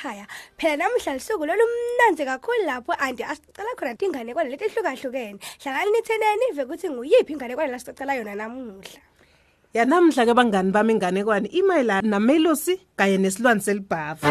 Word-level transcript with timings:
emakhaya 0.00 0.26
phela 0.58 0.76
namuhla 0.76 1.14
lisuku 1.14 1.44
lolumnanzi 1.46 2.24
kakhulu 2.24 2.64
lapho 2.66 2.92
andi 2.98 3.22
asicela 3.22 3.72
khona 3.76 3.94
tinganekwane 3.94 4.50
leti 4.50 4.64
ehlukahlukene. 4.64 5.38
Hlalani 5.62 5.90
nitheneni 5.92 6.44
ive 6.52 6.62
ukuthi 6.64 6.88
nguyiphi 6.88 7.32
inganekwane 7.32 7.70
lasicela 7.72 8.14
yona 8.14 8.34
namuhla. 8.34 9.00
Yanamhla 9.74 10.26
ke 10.26 10.34
bangani 10.34 10.72
bami 10.72 10.92
inganekwane 10.94 11.48
imayelana 11.52 12.08
namelosi 12.08 12.80
kanye 12.96 13.18
nesilwane 13.18 13.60
selibhavu. 13.60 14.26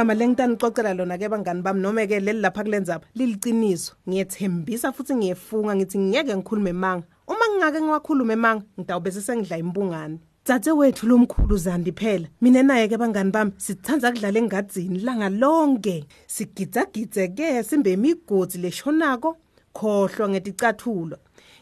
Ligama 0.00 0.14
lengitanicocela 0.14 0.94
lona 0.94 1.18
ke 1.18 1.28
bangani 1.28 1.62
bami 1.62 1.80
noma 1.80 2.06
ke 2.06 2.20
leli 2.20 2.40
lapha 2.40 2.64
kulenza 2.64 3.00
liliciniso. 3.14 3.94
Ngiyethembisa 4.08 4.92
futhi 4.92 5.14
ngiyefunga 5.14 5.76
ngithi 5.76 5.98
ngiyeke 5.98 6.36
ngikhulume 6.36 6.72
manga. 6.72 7.04
Uma 7.28 7.44
ngingake 7.48 7.80
ngiwakhulume 7.80 8.36
manga 8.36 8.64
ngidawube 8.78 9.10
sesengidla 9.10 9.58
impungane 9.58 10.18
Dzadze 10.44 10.72
wethu 10.72 11.06
lomkhulu 11.06 11.56
Zandi 11.56 11.92
phela 11.92 12.28
mina 12.40 12.62
naye 12.62 12.88
ke 12.88 12.96
bangani 12.96 13.30
bami 13.30 13.52
sithanda 13.58 14.12
kudlala 14.12 14.38
engadzini 14.38 14.98
langa 14.98 15.28
lonke. 15.28 16.04
Sigidza 16.26 16.86
ke 16.86 17.62
simbe 17.62 17.92
imigodi 17.92 18.58
leshonako 18.58 19.36
khohlwa 19.74 20.28
ngeticathulo 20.28 21.16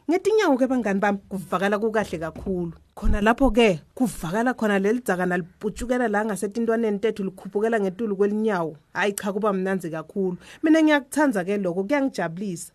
ngetinyawo 0.09 0.57
ke 0.57 0.67
bangani 0.67 1.01
bami 1.01 1.19
kuvakala 1.29 1.79
kukahle 1.79 2.19
kakhulu. 2.19 2.73
Khona 2.97 3.21
lapho 3.21 3.51
ke 3.53 3.81
kuvakala 3.95 4.55
khona 4.57 4.79
lelidzaka 4.81 5.27
naliputshukela 5.29 6.09
la 6.09 6.25
ngasetintwaneni 6.25 6.99
tethu 6.99 7.25
likhuphukela 7.25 7.81
ngetulu 7.81 8.17
kwelinyawo. 8.17 8.77
Hayi 8.95 9.13
cha 9.13 9.33
kuba 9.33 9.53
mnanzi 9.53 9.91
kakhulu. 9.91 10.37
Mina 10.63 10.83
ngiyakuthanza 10.83 11.45
ke 11.45 11.59
lokho 11.59 11.85
kuyangijabulisa. 11.85 12.73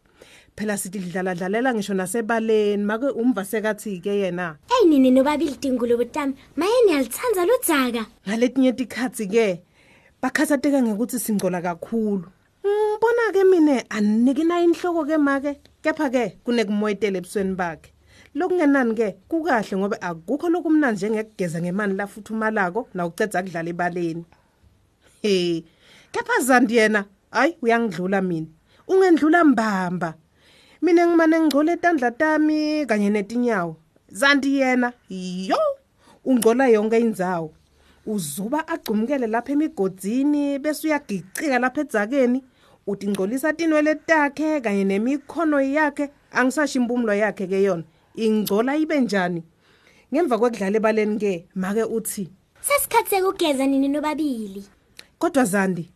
Phela 0.56 0.78
sithi 0.78 1.00
dlala 1.00 1.34
dlalela 1.34 1.74
ngisho 1.74 1.94
nasebaleni 1.94 2.86
make 2.86 3.10
umva 3.18 3.42
sekathi 3.46 3.98
ke 4.00 4.14
yena. 4.14 4.58
Hey 4.70 4.86
nini 4.88 5.10
nobabili 5.10 5.58
tingulubo 5.58 6.06
tami 6.06 6.36
maye 6.56 6.86
niyalithanda 6.86 7.46
lo 7.46 7.58
dzaka. 7.66 8.06
Ngaletinye 8.28 8.72
tikhatsi 8.78 9.28
ke 9.28 9.64
bakhathazeka 10.22 10.86
ngekuthi 10.86 11.18
singcola 11.20 11.62
kakhulu. 11.62 12.30
Ke 13.34 13.44
mina 13.44 13.84
aniki 13.90 14.44
nayo 14.46 14.64
inhloko 14.70 15.06
ke 15.10 15.18
make 15.18 15.58
kepha 15.82 16.10
ke 16.10 16.38
kunekumoyitela 16.46 17.18
ebusweni 17.18 17.56
bakhe. 17.56 17.90
Lokungenani 18.36 18.94
ke 18.96 19.08
kukahle 19.30 19.78
ngoba 19.78 19.98
akukho 20.02 20.50
lokumnandi 20.50 20.98
njengekugeza 20.98 21.62
ngemani 21.62 21.94
lafuthumalako 21.98 22.90
nawucedza 22.94 23.44
kudlala 23.44 23.70
ebaleni. 23.70 24.26
He 25.22 25.64
kepha 26.12 26.42
zandi 26.42 26.76
yena 26.78 27.06
hayi 27.32 27.58
uyangidlula 27.62 28.22
mina. 28.22 28.48
Ungendlula 28.88 29.44
mbamba. 29.44 30.14
Mina 30.82 31.08
ngimane 31.08 31.40
ngigcola 31.40 31.74
etandla 31.74 32.12
tami 32.12 32.86
kanye 32.86 33.10
netinyawo. 33.10 33.76
Zandi 34.10 34.58
yena 34.58 34.94
yo 35.10 35.58
ungcola 36.26 36.68
yonke 36.68 37.00
indzawo. 37.00 37.54
Uzuba 38.06 38.68
agcumukele 38.68 39.28
lapha 39.28 39.52
emigodzini 39.54 40.60
bese 40.60 40.88
uyagicika 40.88 41.60
lapha 41.60 41.82
edzakeni. 41.82 42.44
Uthi 42.88 43.08
ngcolisa 43.08 43.54
tinwele 43.54 43.96
takhe 43.96 44.62
kanye 44.62 44.84
nemikhono 44.84 45.62
yakhe 45.62 46.10
angisasho 46.32 46.80
impumulo 46.80 47.14
yakhe 47.14 47.48
ke 47.48 47.64
yona. 47.64 47.84
Ingcola 48.16 48.78
ibe 48.78 49.00
njani? 49.02 49.44
Ngemva 50.14 50.38
kwekudlala 50.38 50.78
ebaleni 50.78 51.18
ke 51.20 51.48
make 51.56 51.84
uthi 51.84 52.30
sesikhathi 52.62 53.10
sekugeza 53.10 53.68
nini 53.68 53.88
nobabili? 53.88 54.64
Kodwa 55.20 55.46
zandi 55.46 55.90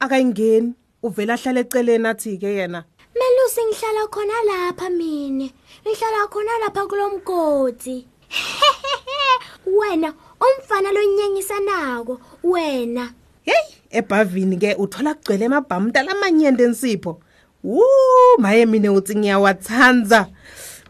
akayingeni. 0.00 0.74
Uvela 1.02 1.34
ahlala 1.34 1.60
eceleni 1.60 2.08
athi 2.08 2.38
ke 2.38 2.46
yena 2.46 2.84
Melusi 3.16 3.60
ngihlala 3.64 4.06
khona 4.12 4.36
lapha 4.48 4.90
mina. 4.90 5.48
Ngihlala 5.84 6.28
khona 6.28 6.58
lapha 6.62 6.86
kulomgodi. 6.86 8.06
Wena 9.78 10.14
umfana 10.40 10.92
lonyenyisa 10.92 11.60
nako 11.60 12.20
wena. 12.42 13.14
Hey! 13.42 13.79
Ebhavini 13.90 14.56
ke 14.56 14.74
uthola 14.74 15.14
kugcwele 15.14 15.44
emabhamuta 15.44 16.02
lamanyende 16.02 16.64
ensipho 16.64 17.20
Woo 17.64 18.38
maye 18.38 18.66
mina 18.66 18.92
uthi 18.92 19.16
ngiyawathanza. 19.16 20.26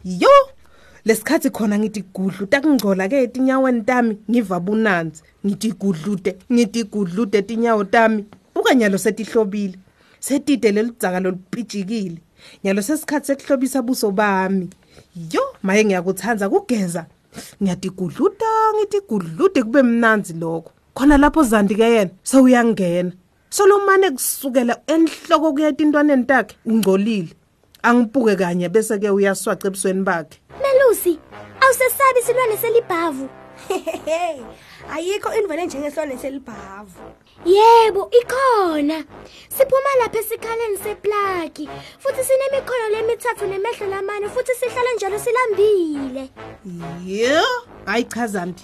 Yo 0.04 0.30
lesikhathi 1.04 1.50
khona 1.50 1.78
ngithi 1.78 2.04
gudlu 2.14 2.46
takungcola 2.46 3.08
ke 3.08 3.22
etinyaweni 3.22 3.82
tami 3.82 4.18
ngiva 4.30 4.60
bunanzi. 4.60 5.22
Ngithi 5.46 5.72
gudlude 5.72 6.36
ngithi 6.52 6.84
gudlude 6.84 7.38
etinyawo 7.38 7.84
tami. 7.84 8.24
Buka 8.54 8.74
nyalo 8.74 8.98
setihlobile 8.98 9.78
setide 10.20 10.72
lelidzaka 10.72 11.20
lolipitshikile 11.20 12.18
nyalo 12.64 12.82
sesikhathi 12.82 13.26
sekuhlobisa 13.26 13.82
buso 13.82 14.10
bami. 14.10 14.70
Yo 15.32 15.42
maye 15.62 15.84
ngiyakuthanza 15.84 16.48
kugeza. 16.48 17.06
Ngiyadigudluda 17.62 18.46
ngithi 18.76 19.00
gudlude 19.08 19.62
kube 19.62 19.82
mnanzi 19.82 20.32
lokho. 20.32 20.72
Khona 21.00 21.16
lapho 21.16 21.42
zandi 21.42 21.74
ke 21.74 21.86
yena 21.96 22.10
sewuyangena 22.22 23.12
solomane 23.48 24.10
kusukela 24.10 24.74
enhloko 24.86 25.52
kuya 25.52 25.68
etintwaneni 25.68 26.24
takhe 26.24 26.56
ungcolile. 26.66 27.32
Angibuke 27.82 28.36
kanye 28.36 28.68
bese 28.68 28.98
ke 29.00 29.08
uyaswaca 29.08 29.64
ebusweni 29.68 30.04
bakhe. 30.04 30.36
Melusi 30.60 31.18
awusesabi 31.60 32.20
silwane 32.26 32.56
selibhavu. 32.56 33.28
Ayikho 34.92 35.32
indlela 35.38 35.62
enjengesilwane 35.62 36.18
selibhavu. 36.18 37.00
Yebo 37.46 38.10
ikhona. 38.20 39.04
Siphuma 39.48 39.90
lapha 40.00 40.18
esikhaleni 40.18 40.78
seplaki 40.84 41.68
futhi 41.98 42.22
sinemikhono 42.24 42.86
lemithathu 42.92 43.46
nemehlo 43.46 43.86
lamane 43.86 44.28
futhi 44.28 44.52
sihlala 44.54 44.92
njalo 44.96 45.18
silambile. 45.18 46.30
Yo 47.06 47.42
hayi 47.86 48.04
cha 48.04 48.26
zandi 48.26 48.62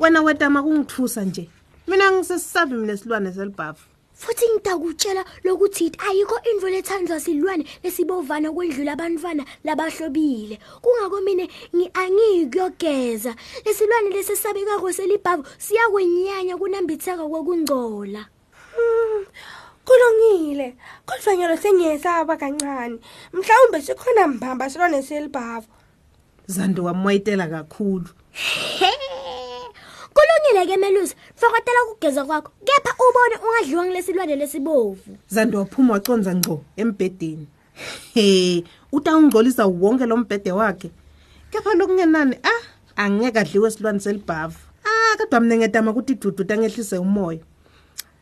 wena 0.00 0.22
wetama 0.22 0.62
kungithusa 0.62 1.22
nje. 1.22 1.48
Mina 1.88 2.10
ngisesisabi 2.12 2.74
mina 2.74 2.96
silwane 2.96 3.32
selibhavu 3.32 3.80
futhi 4.14 4.46
ngitakutshela 4.54 5.24
lokuthi 5.44 5.92
ayikho 6.08 6.36
indvo 6.52 6.68
lethandwa 6.68 7.20
silwane 7.20 7.64
lesibovana 7.82 8.52
kwendlula 8.52 8.92
abantwana 8.92 9.44
labahlobile. 9.64 10.58
Kungako 10.82 11.20
mina 11.20 11.44
ngi- 11.74 11.90
angiyikuyogeza. 11.94 13.34
Lesilwane 13.64 14.10
lesisabekako 14.10 14.92
selibhavu 14.92 15.44
siyakwenyanya 15.58 16.56
kunambitheka 16.58 17.22
kokungcola 17.28 18.26
kulungile. 19.86 20.76
Kodwa 21.06 21.36
nyalo 21.36 21.56
sengiyesaba 21.56 22.36
kancane. 22.36 22.98
Mhlawumbe 23.32 23.82
sikhona 23.82 24.28
mbamba 24.28 24.70
silwane 24.70 25.02
selibhavu 25.02 25.66
zandi 26.46 26.80
wamoyitela 26.80 27.46
kakhulu. 27.46 28.08
Kulungile 30.14 30.66
ke 30.66 30.76
melusi. 30.76 31.14
Fakatela 31.40 31.84
ukugeza 31.84 32.24
kwakho 32.24 32.52
kepha 32.64 32.94
ubone 32.94 33.36
ungadliwa 33.44 33.86
ngilesilwane 33.86 34.36
lesibovu. 34.36 35.16
Zandi 35.28 35.56
waphuma 35.56 35.92
waconza 35.92 36.34
ngco 36.34 36.64
embhedeni. 36.76 37.46
He 38.14 38.64
utawungcolisa 38.92 39.66
wonke 39.66 40.06
lo 40.06 40.16
mbhede 40.16 40.52
wakhe. 40.52 40.90
Kepha 41.50 41.74
lokungenani 41.74 42.36
ah 42.42 42.62
angeke 42.96 43.38
adliwe 43.38 43.68
esilwane 43.68 44.00
selibhavu. 44.00 44.58
Ah 44.84 45.16
kodwa 45.16 45.40
mina 45.40 45.56
ngedama 45.56 45.90
ukuthi 45.90 46.12
idudu 46.12 46.44
angehlise 46.52 46.98
umoya. 46.98 47.40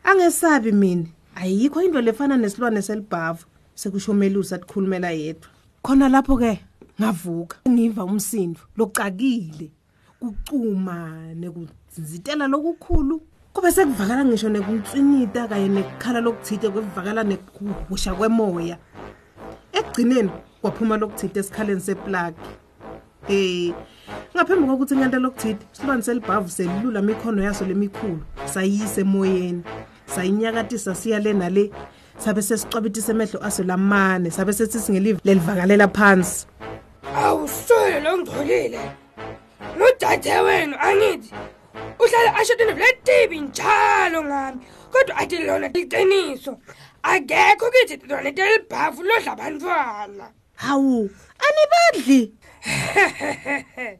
Angesabi 0.03 0.71
mina 0.71 1.05
ayikho 1.35 1.81
into 1.81 2.01
lefana 2.01 2.37
nesilwane 2.37 2.81
selibhavu. 2.81 3.45
Sekusho 3.75 4.13
melusi 4.13 4.55
atikhulumela 4.55 5.11
yedwa. 5.11 5.49
Khona 5.81 6.09
lapho 6.09 6.37
ke 6.37 6.59
ngavuka. 7.01 7.57
Ngiva 7.69 8.03
umsindo 8.03 8.59
locakile. 8.77 9.71
Kucuma 10.19 11.11
nekuzitela 11.35 12.47
lokukhulu 12.47 13.21
kube 13.53 13.71
sekuvakala 13.71 14.25
ngisho 14.25 14.49
nekuntsinita 14.49 15.47
kanye 15.47 15.67
nekukhala 15.67 16.21
lokuthite 16.21 16.69
kwevakala 16.69 17.23
nekuhusha 17.23 18.13
kwemoya. 18.13 18.77
Ekugcineni 19.73 20.29
kwaphuma 20.61 20.97
lokuthite 20.97 21.39
esikhaleni 21.39 21.81
seplagi 21.81 22.37
Eh 23.29 23.73
ngaphambi 24.35 24.67
kokuthi 24.67 24.95
ngento 24.95 25.19
lokuthide 25.19 25.59
silwane 25.71 26.01
selibhavu 26.01 26.49
selilula 26.49 27.01
mikhono 27.01 27.43
yaso 27.43 27.65
lemikhulu 27.65 28.23
sayise 28.45 29.01
emoyeni 29.01 29.63
sayinyakatisa 30.05 30.95
siya 30.95 31.19
le 31.19 31.33
nale 31.33 31.71
sabe 32.17 32.41
sesicwabitisa 32.41 33.11
emehlo 33.11 33.43
aso 33.43 33.63
lamane 33.63 34.31
sabe 34.31 34.53
sethi 34.53 34.79
singelive 34.79 35.19
lelivakalela 35.25 35.87
phansi. 35.87 36.47
Awusole 37.15 37.99
lo 37.99 38.17
ngcolile 38.17 39.06
nodade 39.77 40.39
wenu 40.39 40.75
angithi. 40.79 41.33
Uhlala 41.99 42.35
ashodene 42.35 42.73
vletibi 42.73 43.39
njalo 43.39 44.23
ngami. 44.23 44.59
Kodwa 44.91 45.17
athi 45.17 45.37
lona 45.37 45.67
liqiniso. 45.67 46.57
Akekho 47.03 47.71
kithi 47.71 48.07
lona 48.07 48.31
telibhavu 48.31 49.03
lodla 49.03 49.31
abantwana. 49.31 50.31
Hawu 50.55 51.09
anibadli. 51.45 52.33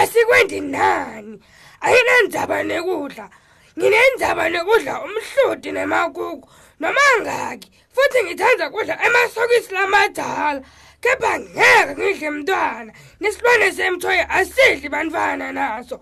Asikwendi 0.00 0.60
nani? 0.60 1.40
Ayinandzaba 1.80 2.62
nekudla. 2.62 3.30
Nginendzaba 3.78 4.48
nekudla 4.48 5.02
umhloti 5.04 5.72
nemakuku. 5.72 6.48
Noma 6.80 7.00
ngaki? 7.20 7.70
Futhi 7.94 8.24
ngithanda 8.24 8.70
kudla 8.70 8.98
emasokisi 9.06 9.74
lamadala 9.74 10.62
kepha 11.02 11.32
ngeke 11.38 11.94
ngidle 11.98 12.30
mntwana. 12.30 12.92
Nesilwane 13.20 13.68
semthoyi 13.76 14.22
asidli 14.38 14.88
bantwana 14.88 15.52
naso. 15.52 16.00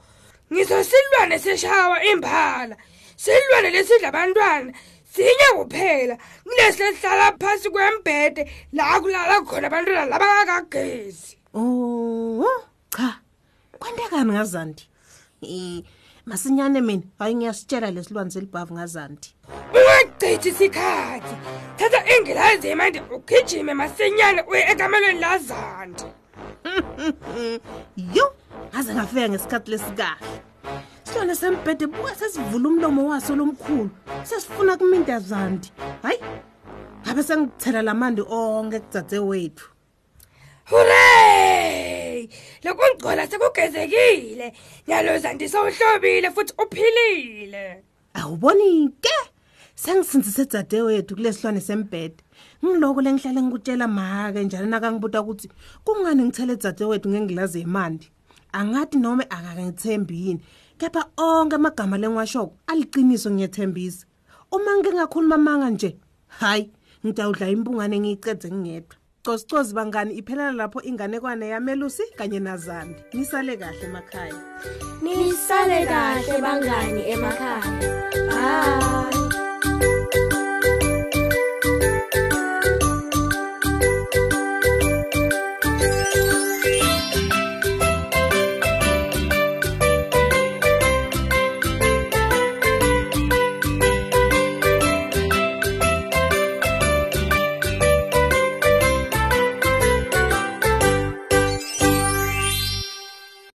Ngiso 0.53 0.85
silwane 0.85 1.39
seshawa 1.39 2.05
imphala 2.05 2.77
silwane 3.17 3.71
lesidla 3.71 4.09
abantwana 4.09 4.73
sinye 5.13 5.49
kuphela. 5.57 6.17
Kulesi 6.45 6.83
lesihlala 6.83 7.33
phasi 7.41 7.71
kwembhede 7.71 8.43
la 8.73 9.01
kulala 9.01 9.41
khona 9.47 9.67
abantwana 9.67 10.05
labangakagezi 10.07 11.37
Oh, 11.55 12.45
cha. 12.97 13.19
Kwendekani 13.79 14.33
ngazandi? 14.33 14.83
Eh, 15.43 15.83
masinyane 16.27 16.81
mina, 16.81 17.03
hayi 17.19 17.35
ngiyasitshela 17.35 17.91
lesilwane 17.91 18.31
selibhavu 18.31 18.75
ngazandi. 18.75 19.35
ungachithi 19.75 20.49
isikhathi 20.49 21.35
thatha 21.81 22.01
ingilazi 22.17 22.69
yemandi 22.69 23.01
ugijime 23.15 23.75
masinyane 23.75 24.43
uye 24.43 24.63
ekamelweni 24.73 25.21
lazandi 25.21 26.05
Yo, 28.17 28.33
ngaze 28.75 28.95
ngafika 28.95 29.29
ngesikhathi 29.29 29.71
lesikahle. 29.71 30.41
Silwane 31.05 31.35
sembhede 31.35 31.87
buka 31.87 32.15
sesivula 32.15 32.69
umlomo 32.69 33.09
waso 33.09 33.37
lomkhulu. 33.37 33.91
Sesifuna 34.23 34.77
kuminta 34.77 35.19
zandi. 35.21 35.73
Hayi. 36.03 36.19
Ngabe 37.05 37.23
sengithela 37.23 37.83
lamandi 37.83 38.23
onke 38.23 38.81
kudzadze 38.81 39.19
wethu. 39.19 39.67
hurray 40.71 42.29
lokungcola 42.65 43.27
sekugezekile 43.27 44.53
nyalo 44.89 45.19
zandi 45.19 45.49
sewuhlobile 45.49 46.31
futhi 46.31 46.55
uphilile 46.63 47.83
Awuboni 48.15 48.89
ke? 49.01 49.30
Sengisinzise 49.81 50.45
dzade 50.45 50.83
wethu 50.83 51.15
kulesilwane 51.17 51.61
sembhede. 51.61 52.17
Ngiloko 52.65 53.01
lengihlale 53.01 53.43
ngikutshela 53.43 53.89
make 53.89 54.45
njalo 54.45 54.67
nakangibuta 54.67 55.23
ukuthi 55.23 55.49
kungani 55.85 56.23
ngithele 56.23 56.57
dzade 56.57 56.85
wethu 56.85 57.09
ngengilazi 57.09 57.61
yemandi. 57.61 58.11
Angathi 58.53 58.99
noma 58.99 59.25
akangithembi 59.31 60.27
yini. 60.27 60.41
Kepha 60.79 61.05
onke 61.17 61.55
amagama 61.57 61.99
lengwashoko 61.99 62.53
aliqiniso 62.67 63.31
ngiyethembisa. 63.31 64.07
Uma 64.53 64.77
ngingakhuluma 64.77 65.39
manga 65.39 65.71
nje, 65.71 65.97
hayi, 66.29 66.71
ngidawudla 67.05 67.49
impungane 67.49 68.01
ngicede 68.01 68.51
ngingedwa. 68.51 68.97
Cosicozi 69.25 69.75
bangani 69.75 70.15
iphelela 70.15 70.53
lapho 70.53 70.83
inganekwane 70.83 71.49
yamelusi 71.49 72.03
kanye 72.17 72.41
nazandi. 72.41 73.01
Nisale 73.13 73.57
kahle 73.57 73.85
emakhaya. 73.85 74.35
Nisale 75.03 75.87
kahle 75.87 76.41
bangani 76.43 77.03
emakhaya. 77.11 78.01
Bye. 78.29 79.20